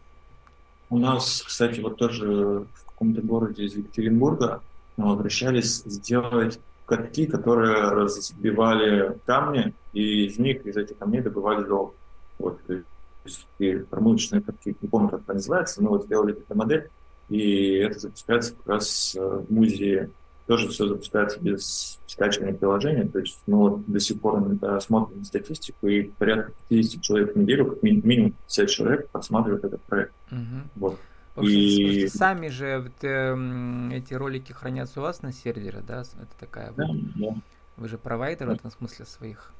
У 0.90 0.99
нас, 0.99 1.42
кстати, 1.42 1.80
вот 1.80 1.96
тоже 1.96 2.66
в 2.75 2.84
каком-то 2.84 3.23
городе 3.23 3.64
из 3.64 3.75
Екатеринбурга 3.75 4.61
обращались 4.97 5.83
сделать 5.85 6.61
катки, 6.87 7.27
которые 7.27 7.89
разбивали 7.91 9.19
камни, 9.27 9.75
и 9.93 10.27
из 10.27 10.39
них, 10.39 10.67
из 10.67 10.77
этих 10.77 10.99
камней 10.99 11.23
добывали 11.23 11.67
золото. 11.67 11.97
Вот, 12.39 12.61
то 12.67 12.83
есть 13.25 13.89
промывочные 13.89 14.43
катки, 14.43 14.77
не 14.81 14.89
помню, 14.89 15.09
как 15.09 15.23
это 15.23 15.35
называется, 15.35 15.83
но 15.83 15.91
вот 15.91 16.05
сделали 16.05 16.35
эту 16.35 16.55
модель, 16.55 16.91
и 17.29 17.77
это 17.77 17.99
запускается 17.99 18.55
как 18.55 18.67
раз 18.67 19.17
э, 19.17 19.21
в 19.21 19.51
музее 19.51 20.11
тоже 20.47 20.69
все 20.69 20.87
запускается 20.87 21.41
без 21.41 21.99
скачивания 22.07 22.55
приложения. 22.55 23.05
То 23.05 23.19
есть 23.19 23.39
мы 23.47 23.59
вот 23.59 23.87
до 23.87 23.99
сих 23.99 24.21
пор 24.21 24.39
иногда 24.39 24.81
смотрим 24.81 25.25
статистику, 25.25 25.89
и 25.89 26.03
порядка 26.03 26.53
50 26.69 27.03
человек 27.03 27.35
в 27.35 27.39
неделю, 27.39 27.67
как 27.67 27.83
минимум 27.83 28.33
50 28.49 28.69
человек 28.69 29.09
просматривают 29.11 29.65
этот 29.65 29.81
проект. 29.83 30.13
Угу. 30.31 30.41
Вот. 30.77 30.99
И... 31.41 32.07
Сами 32.09 32.49
же 32.49 32.81
вот, 32.81 33.03
э, 33.03 33.91
эти 33.93 34.14
ролики 34.14 34.53
хранятся 34.53 35.00
у 35.00 35.03
вас 35.03 35.23
на 35.23 35.33
сервере, 35.33 35.83
да? 35.87 36.03
Это 36.03 36.38
такая 36.38 36.73
да, 36.73 36.87
вот... 36.87 36.97
да. 37.17 37.37
Вы 37.76 37.88
же 37.88 37.99
провайдер 37.99 38.47
да. 38.47 38.53
в 38.53 38.57
этом 38.57 38.71
смысле 38.71 39.05
своих. 39.05 39.53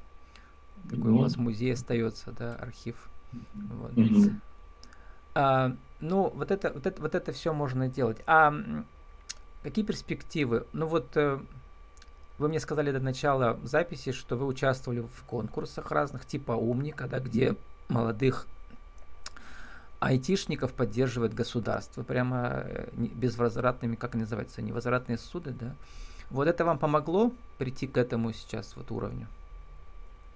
Такой 0.89 1.11
ну, 1.11 1.17
у 1.17 1.21
вас 1.21 1.35
музей 1.35 1.73
остается, 1.73 2.31
да, 2.31 2.55
архив. 2.55 3.09
Вот. 3.53 3.97
Угу. 3.97 4.31
А, 5.35 5.75
ну, 5.99 6.31
вот 6.33 6.51
это, 6.51 6.71
вот 6.71 6.85
это, 6.85 7.01
вот 7.01 7.15
это 7.15 7.31
все 7.33 7.53
можно 7.53 7.89
делать. 7.89 8.17
А 8.25 8.53
Какие 9.65 9.83
перспективы? 9.83 10.67
Ну 10.73 10.85
вот 10.85 11.17
э, 11.17 11.39
вы 12.37 12.49
мне 12.49 12.59
сказали 12.59 12.91
до 12.91 12.99
начала 12.99 13.59
записи, 13.63 14.11
что 14.11 14.35
вы 14.35 14.45
участвовали 14.45 14.99
в 14.99 15.23
конкурсах 15.23 15.89
разных, 15.89 16.27
типа 16.27 16.51
умника, 16.51 17.07
да, 17.07 17.19
где 17.19 17.55
молодых 17.89 18.45
айтишников 20.05 20.73
поддерживает 20.73 21.33
государство, 21.33 22.03
прямо 22.03 22.63
э, 22.65 22.89
безвозвратными, 22.95 23.95
как 23.95 24.13
называется, 24.13 24.61
невозвратные 24.61 25.17
суды, 25.17 25.51
да. 25.59 25.75
Вот 26.29 26.47
это 26.47 26.63
вам 26.63 26.77
помогло 26.77 27.31
прийти 27.57 27.87
к 27.87 27.97
этому 27.97 28.31
сейчас 28.31 28.75
вот 28.75 28.91
уровню? 28.91 29.27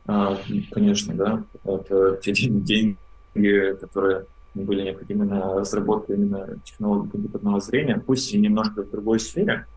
А, 0.08 0.36
конечно, 0.72 1.14
да. 1.14 1.44
Это 1.64 2.18
те 2.18 2.34
деньги, 2.34 2.98
которые 3.80 4.26
были 4.56 4.86
необходимы 4.86 5.26
на 5.26 5.60
разработку 5.60 6.14
именно 6.14 6.58
технологий 6.64 7.12
компьютерного 7.12 7.60
зрения, 7.60 8.02
пусть 8.04 8.34
и 8.34 8.40
немножко 8.40 8.82
в 8.82 8.90
другой 8.90 9.20
сфере, 9.20 9.68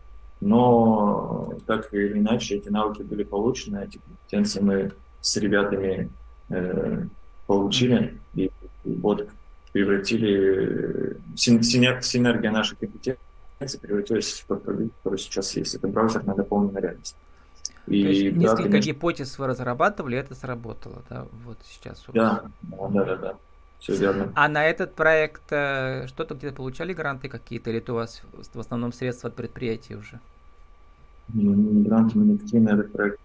но 0.41 1.53
так 1.67 1.93
или 1.93 2.17
иначе 2.17 2.55
эти 2.55 2.69
навыки 2.69 3.03
были 3.03 3.23
получены, 3.23 3.85
эти 3.85 3.99
компетенции 3.99 4.59
мы 4.59 4.91
с 5.21 5.37
ребятами 5.37 6.09
э, 6.49 7.05
получили, 7.45 8.19
и, 8.33 8.49
и 8.85 8.95
вот 8.95 9.29
превратили, 9.73 11.17
синер, 11.35 12.01
синергия 12.01 12.51
наших 12.51 12.79
компетенций 12.79 13.79
превратилась 13.81 14.31
в 14.31 14.47
тот 14.47 14.63
продукт, 14.63 14.93
который 15.03 15.19
сейчас 15.19 15.55
есть. 15.57 15.75
Это 15.75 15.87
браузер 15.87 16.23
на 16.25 16.35
дополненную 16.35 16.81
реальность. 16.81 17.15
И, 17.87 18.03
То 18.03 18.09
есть 18.09 18.35
да, 18.35 18.39
несколько 18.39 18.63
конечно... 18.63 18.87
гипотез 18.87 19.37
вы 19.37 19.47
разрабатывали, 19.47 20.17
это 20.17 20.35
сработало, 20.35 21.01
да, 21.09 21.27
вот 21.43 21.57
сейчас. 21.67 22.05
Да, 22.13 22.43
да, 22.61 23.03
да, 23.03 23.15
да. 23.17 23.35
Все 23.79 23.95
верно. 23.95 24.31
А 24.35 24.47
на 24.47 24.65
этот 24.65 24.95
проект 24.95 25.51
э, 25.51 26.07
что-то 26.07 26.35
где-то 26.35 26.55
получали 26.55 26.93
гранты 26.93 27.27
какие-то, 27.27 27.69
или 27.69 27.79
это 27.79 27.91
у 27.91 27.95
вас 27.95 28.21
в 28.31 28.59
основном 28.59 28.93
средства 28.93 29.29
от 29.29 29.35
предприятий 29.35 29.95
уже? 29.95 30.21
Гранты 31.27 32.17
мы 32.17 32.25
никакие 32.25 32.61
на 32.61 32.69
этот 32.69 32.93
проект 32.93 33.19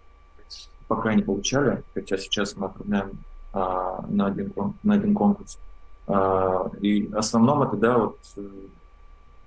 пока 0.88 1.14
не 1.14 1.22
получали, 1.22 1.84
хотя 1.94 2.16
сейчас 2.16 2.56
мы 2.56 2.66
оформляем 2.66 3.12
а, 3.52 4.04
на, 4.08 4.26
один, 4.26 4.52
на 4.82 4.94
один 4.94 5.14
конкурс. 5.14 5.58
А, 6.08 6.70
и 6.80 7.06
в 7.06 7.16
основном 7.18 7.62
это, 7.62 7.76
да, 7.76 7.98
вот 7.98 8.18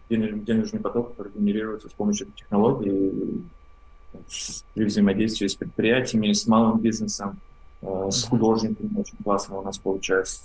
денежный, 0.10 0.40
денежный 0.42 0.80
поток, 0.80 1.12
который 1.12 1.32
генерируется 1.34 1.90
с 1.90 1.94
помощью 1.94 2.28
технологий 2.36 3.44
при 4.74 4.86
взаимодействии 4.86 5.48
с 5.48 5.56
предприятиями, 5.56 6.34
с 6.34 6.46
малым 6.46 6.80
бизнесом, 6.80 7.40
э, 7.82 8.10
с 8.12 8.26
художниками 8.26 9.00
очень 9.00 9.18
классно 9.24 9.58
у 9.58 9.62
нас 9.64 9.78
получается 9.80 10.42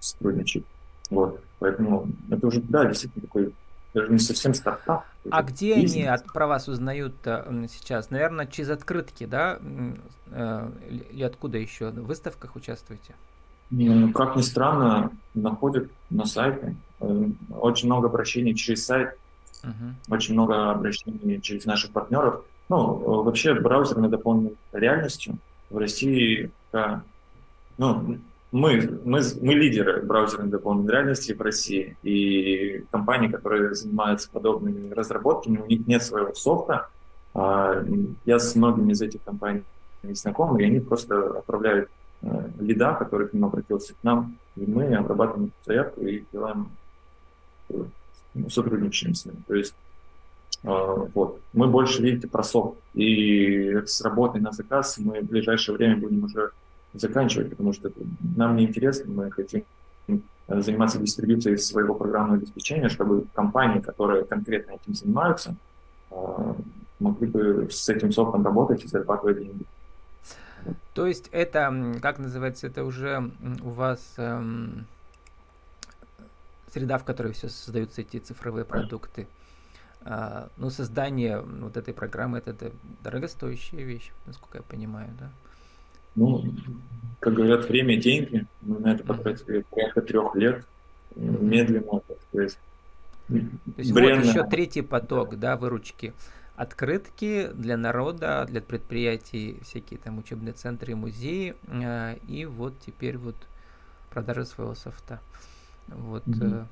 сотрудничать. 0.00 0.64
Вот, 1.10 1.40
поэтому 1.58 2.08
это 2.30 2.46
уже, 2.46 2.60
да, 2.62 2.86
действительно 2.86 3.26
такой 3.26 3.54
даже 3.92 4.12
не 4.12 4.18
совсем 4.18 4.54
стартап. 4.54 5.04
А 5.30 5.42
где 5.42 5.74
бизнес. 5.74 5.94
они 5.94 6.04
от, 6.04 6.24
про 6.32 6.46
вас 6.46 6.68
узнают 6.68 7.14
сейчас? 7.22 8.10
Наверное, 8.10 8.46
через 8.46 8.70
открытки, 8.70 9.24
да? 9.24 9.58
Э, 10.30 10.70
или 10.88 11.22
откуда 11.24 11.58
еще? 11.58 11.90
В 11.90 12.06
выставках 12.06 12.56
участвуете? 12.56 13.14
Как 14.14 14.36
ни 14.36 14.42
странно, 14.42 15.10
находят 15.34 15.90
на 16.10 16.24
сайте. 16.24 16.74
Э, 17.00 17.24
очень 17.50 17.86
много 17.86 18.08
обращений 18.08 18.54
через 18.54 18.86
сайт, 18.86 19.18
uh-huh. 19.62 19.92
очень 20.08 20.34
много 20.34 20.70
обращений 20.70 21.40
через 21.40 21.66
наших 21.66 21.90
партнеров. 21.92 22.44
Ну, 22.68 23.22
вообще 23.22 23.54
браузер 23.54 23.98
на 23.98 24.08
дополненной 24.08 24.56
реальностью 24.72 25.38
в 25.70 25.78
России, 25.78 26.50
ну, 27.78 28.18
мы, 28.50 29.00
мы, 29.04 29.20
мы 29.42 29.54
лидеры 29.54 30.02
браузерной 30.02 30.48
дополненной 30.48 30.92
реальности 30.92 31.32
в 31.32 31.40
России, 31.40 31.96
и 32.02 32.84
компании, 32.90 33.28
которые 33.28 33.74
занимаются 33.74 34.30
подобными 34.30 34.90
разработками, 34.92 35.58
у 35.58 35.66
них 35.66 35.86
нет 35.86 36.02
своего 36.02 36.34
софта. 36.34 36.88
А, 37.34 37.84
я 38.24 38.38
с 38.38 38.54
многими 38.54 38.92
из 38.92 39.02
этих 39.02 39.22
компаний 39.22 39.62
знаком, 40.02 40.58
и 40.58 40.64
они 40.64 40.80
просто 40.80 41.38
отправляют 41.38 41.88
э, 41.88 41.97
лида, 42.22 42.94
который 42.94 43.28
к 43.28 43.32
ним 43.32 43.44
обратился 43.44 43.94
к 43.94 44.02
нам, 44.02 44.36
и 44.56 44.66
мы 44.66 44.94
обрабатываем 44.94 45.46
эту 45.46 45.66
заявку 45.66 46.00
и 46.00 46.24
делаем, 46.32 46.70
э, 47.70 47.84
сотрудничаем 48.48 49.14
с 49.14 49.24
ними. 49.24 49.38
То 49.46 49.54
есть 49.54 49.74
а, 50.64 50.94
вот. 51.14 51.40
Мы 51.52 51.68
больше, 51.68 52.02
видите, 52.02 52.26
про 52.26 52.42
софт. 52.42 52.78
И 52.94 53.80
с 53.86 54.00
работой 54.00 54.40
на 54.40 54.52
заказ 54.52 54.98
мы 54.98 55.20
в 55.20 55.26
ближайшее 55.26 55.76
время 55.76 55.96
будем 55.96 56.24
уже 56.24 56.50
заканчивать, 56.94 57.50
потому 57.50 57.72
что 57.72 57.92
нам 58.36 58.56
не 58.56 58.64
интересно, 58.64 59.12
мы 59.12 59.30
хотим 59.30 59.64
э, 60.08 60.18
заниматься 60.60 60.98
дистрибьюцией 60.98 61.58
своего 61.58 61.94
программного 61.94 62.38
обеспечения, 62.38 62.88
чтобы 62.88 63.26
компании, 63.34 63.80
которые 63.80 64.24
конкретно 64.24 64.72
этим 64.72 64.94
занимаются, 64.94 65.54
могли 66.98 67.28
бы 67.28 67.68
с 67.70 67.88
этим 67.88 68.10
софтом 68.10 68.44
работать 68.44 68.84
и 68.84 68.88
зарабатывать 68.88 69.38
деньги. 69.38 69.64
То 70.94 71.06
есть 71.06 71.28
это, 71.32 71.94
как 72.02 72.18
называется, 72.18 72.66
это 72.66 72.84
уже 72.84 73.30
у 73.62 73.70
вас 73.70 74.14
эм, 74.16 74.86
среда, 76.72 76.98
в 76.98 77.04
которой 77.04 77.32
все 77.32 77.48
создаются 77.48 78.00
эти 78.00 78.18
цифровые 78.18 78.64
продукты. 78.64 79.26
А, 80.02 80.48
ну, 80.56 80.70
создание 80.70 81.40
вот 81.40 81.76
этой 81.76 81.94
программы 81.94 82.38
это, 82.38 82.50
это 82.50 82.72
дорогостоящая 83.02 83.82
вещь, 83.82 84.10
насколько 84.26 84.58
я 84.58 84.62
понимаю, 84.62 85.10
да? 85.18 85.30
Ну, 86.14 86.44
как 87.20 87.34
говорят, 87.34 87.68
время– 87.68 87.96
деньги. 88.00 88.46
Мы 88.62 88.80
на 88.80 88.94
это 88.94 89.04
потратили 89.04 89.64
порядка 89.70 90.00
трех 90.02 90.34
лет. 90.34 90.66
Медленно, 91.14 92.00
так 92.00 92.16
сказать. 92.28 92.58
То 93.28 93.34
есть 93.76 93.92
бренно. 93.92 94.22
вот 94.22 94.24
еще 94.24 94.44
третий 94.44 94.82
поток, 94.82 95.38
да, 95.38 95.56
выручки. 95.56 96.12
Открытки 96.58 97.50
для 97.54 97.76
народа, 97.76 98.44
для 98.48 98.60
предприятий, 98.60 99.60
всякие 99.62 100.00
там 100.00 100.18
учебные 100.18 100.54
центры, 100.54 100.96
музеи. 100.96 101.54
А, 101.68 102.14
и 102.26 102.46
вот 102.46 102.74
теперь 102.84 103.16
вот 103.16 103.36
продажа 104.10 104.44
своего 104.44 104.74
софта. 104.74 105.20
Вот. 105.86 106.26
Mm-hmm. 106.26 106.66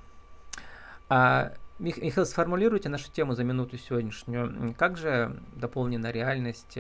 А 1.09 1.53
Михаил, 1.79 2.27
сформулируйте 2.27 2.89
нашу 2.89 3.13
тему 3.13 3.35
за 3.35 3.45
минуту 3.45 3.79
сегодняшнюю. 3.79 4.75
Как 4.77 4.97
же 4.97 5.41
дополненная 5.55 6.11
реальность 6.11 6.77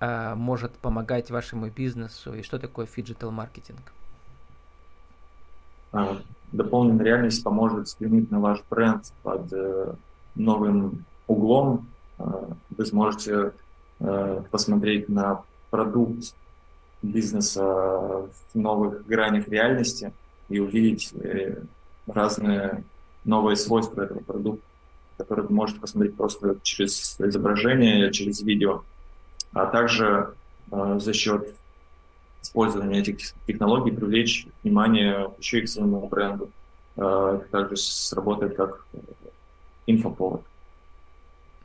э, 0.00 0.34
может 0.34 0.72
помогать 0.72 1.30
вашему 1.30 1.70
бизнесу 1.70 2.34
и 2.34 2.42
что 2.42 2.58
такое 2.58 2.84
phygital 2.84 3.30
маркетинг? 3.30 3.80
А, 5.92 6.18
дополненная 6.52 7.06
реальность 7.06 7.42
поможет 7.42 7.86
взглянуть 7.86 8.30
на 8.30 8.40
ваш 8.40 8.62
бренд 8.68 9.10
под 9.22 9.50
э, 9.54 9.94
новым 10.34 11.06
углом. 11.26 11.86
Э, 12.18 12.24
вы 12.76 12.86
сможете 12.86 13.52
э, 14.00 14.42
посмотреть 14.50 15.08
на 15.08 15.42
продукт 15.70 16.34
бизнеса 17.02 17.62
в 17.62 18.54
новых 18.54 19.06
гранях 19.06 19.48
реальности 19.48 20.12
и 20.48 20.58
увидеть 20.58 21.12
э, 21.14 21.62
разные 22.06 22.84
новые 23.24 23.56
свойства 23.56 24.02
этого 24.02 24.20
продукта, 24.20 24.64
которые 25.18 25.46
вы 25.46 25.54
можете 25.54 25.80
посмотреть 25.80 26.16
просто 26.16 26.56
через 26.62 27.20
изображение, 27.20 28.12
через 28.12 28.40
видео, 28.40 28.84
а 29.52 29.66
также 29.66 30.34
за 30.70 31.12
счет 31.12 31.54
использования 32.42 33.00
этих 33.00 33.18
технологий 33.46 33.90
привлечь 33.90 34.46
внимание 34.62 35.30
еще 35.38 35.58
и 35.58 35.62
к 35.62 35.68
своему 35.68 36.06
бренду. 36.08 36.50
Э, 36.96 37.40
также 37.50 37.76
сработает 37.76 38.56
как 38.56 38.86
инфоповод. 39.86 40.42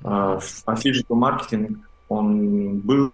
А 0.03 0.39
phygital 0.75 1.17
маркетинг, 1.17 1.77
он 2.09 2.79
был 2.79 3.13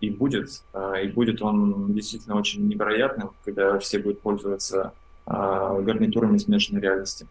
и 0.00 0.10
будет, 0.10 0.62
э, 0.72 1.04
и 1.04 1.08
будет 1.08 1.42
он 1.42 1.92
действительно 1.92 2.36
очень 2.36 2.66
невероятным, 2.68 3.32
когда 3.44 3.78
все 3.78 3.98
будут 3.98 4.20
пользоваться 4.20 4.94
а, 5.26 5.80
гарнитурами 5.80 6.38
смешанной 6.38 6.80
реальности. 6.80 7.26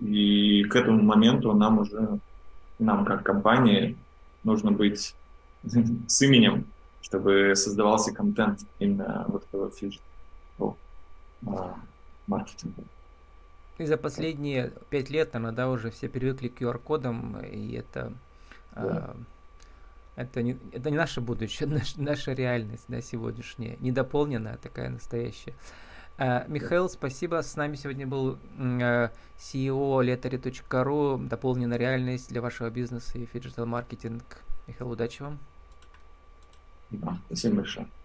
И 0.00 0.64
к 0.64 0.74
этому 0.74 1.02
моменту 1.02 1.52
нам 1.52 1.78
уже, 1.78 2.18
нам 2.78 3.04
как 3.04 3.22
компании, 3.22 3.96
нужно 4.42 4.72
быть 4.72 5.14
с 5.62 6.22
именем, 6.22 6.66
чтобы 7.02 7.52
создавался 7.54 8.12
контент 8.12 8.60
именно 8.78 9.24
вот 9.28 9.44
этого 9.44 9.70
фиджет 9.70 10.02
маркетинга. 12.26 12.82
И 13.80 13.86
за 13.86 13.96
последние 13.96 14.74
пять 14.90 15.08
лет, 15.08 15.32
наверное, 15.32 15.56
да, 15.56 15.70
уже 15.70 15.90
все 15.90 16.10
привыкли 16.10 16.48
к 16.48 16.60
QR-кодам, 16.60 17.40
и 17.40 17.72
это, 17.72 18.12
да. 18.74 18.82
а, 18.82 19.16
это, 20.16 20.42
не, 20.42 20.58
это 20.72 20.90
не 20.90 20.98
наше 20.98 21.22
будущее, 21.22 21.66
наша, 21.70 21.98
наша 21.98 22.32
реальность, 22.34 22.84
да, 22.88 23.00
сегодняшняя, 23.00 23.78
недополненная, 23.80 24.58
такая 24.58 24.90
настоящая. 24.90 25.54
Э, 26.18 26.44
Михаил, 26.46 26.90
спасибо. 26.90 27.40
С 27.42 27.56
нами 27.56 27.76
сегодня 27.76 28.06
был 28.06 28.36
э, 28.58 29.08
CEO 29.38 30.04
letary.ru, 30.04 31.26
дополненная 31.26 31.78
реальность 31.78 32.28
для 32.28 32.42
вашего 32.42 32.68
бизнеса 32.68 33.16
и 33.16 33.24
phygital 33.24 33.64
маркетинг. 33.64 34.42
Михаил, 34.66 34.90
удачи 34.90 35.22
вам. 35.22 35.38
Да, 36.90 37.16
спасибо 37.28 37.56
большое. 37.56 37.86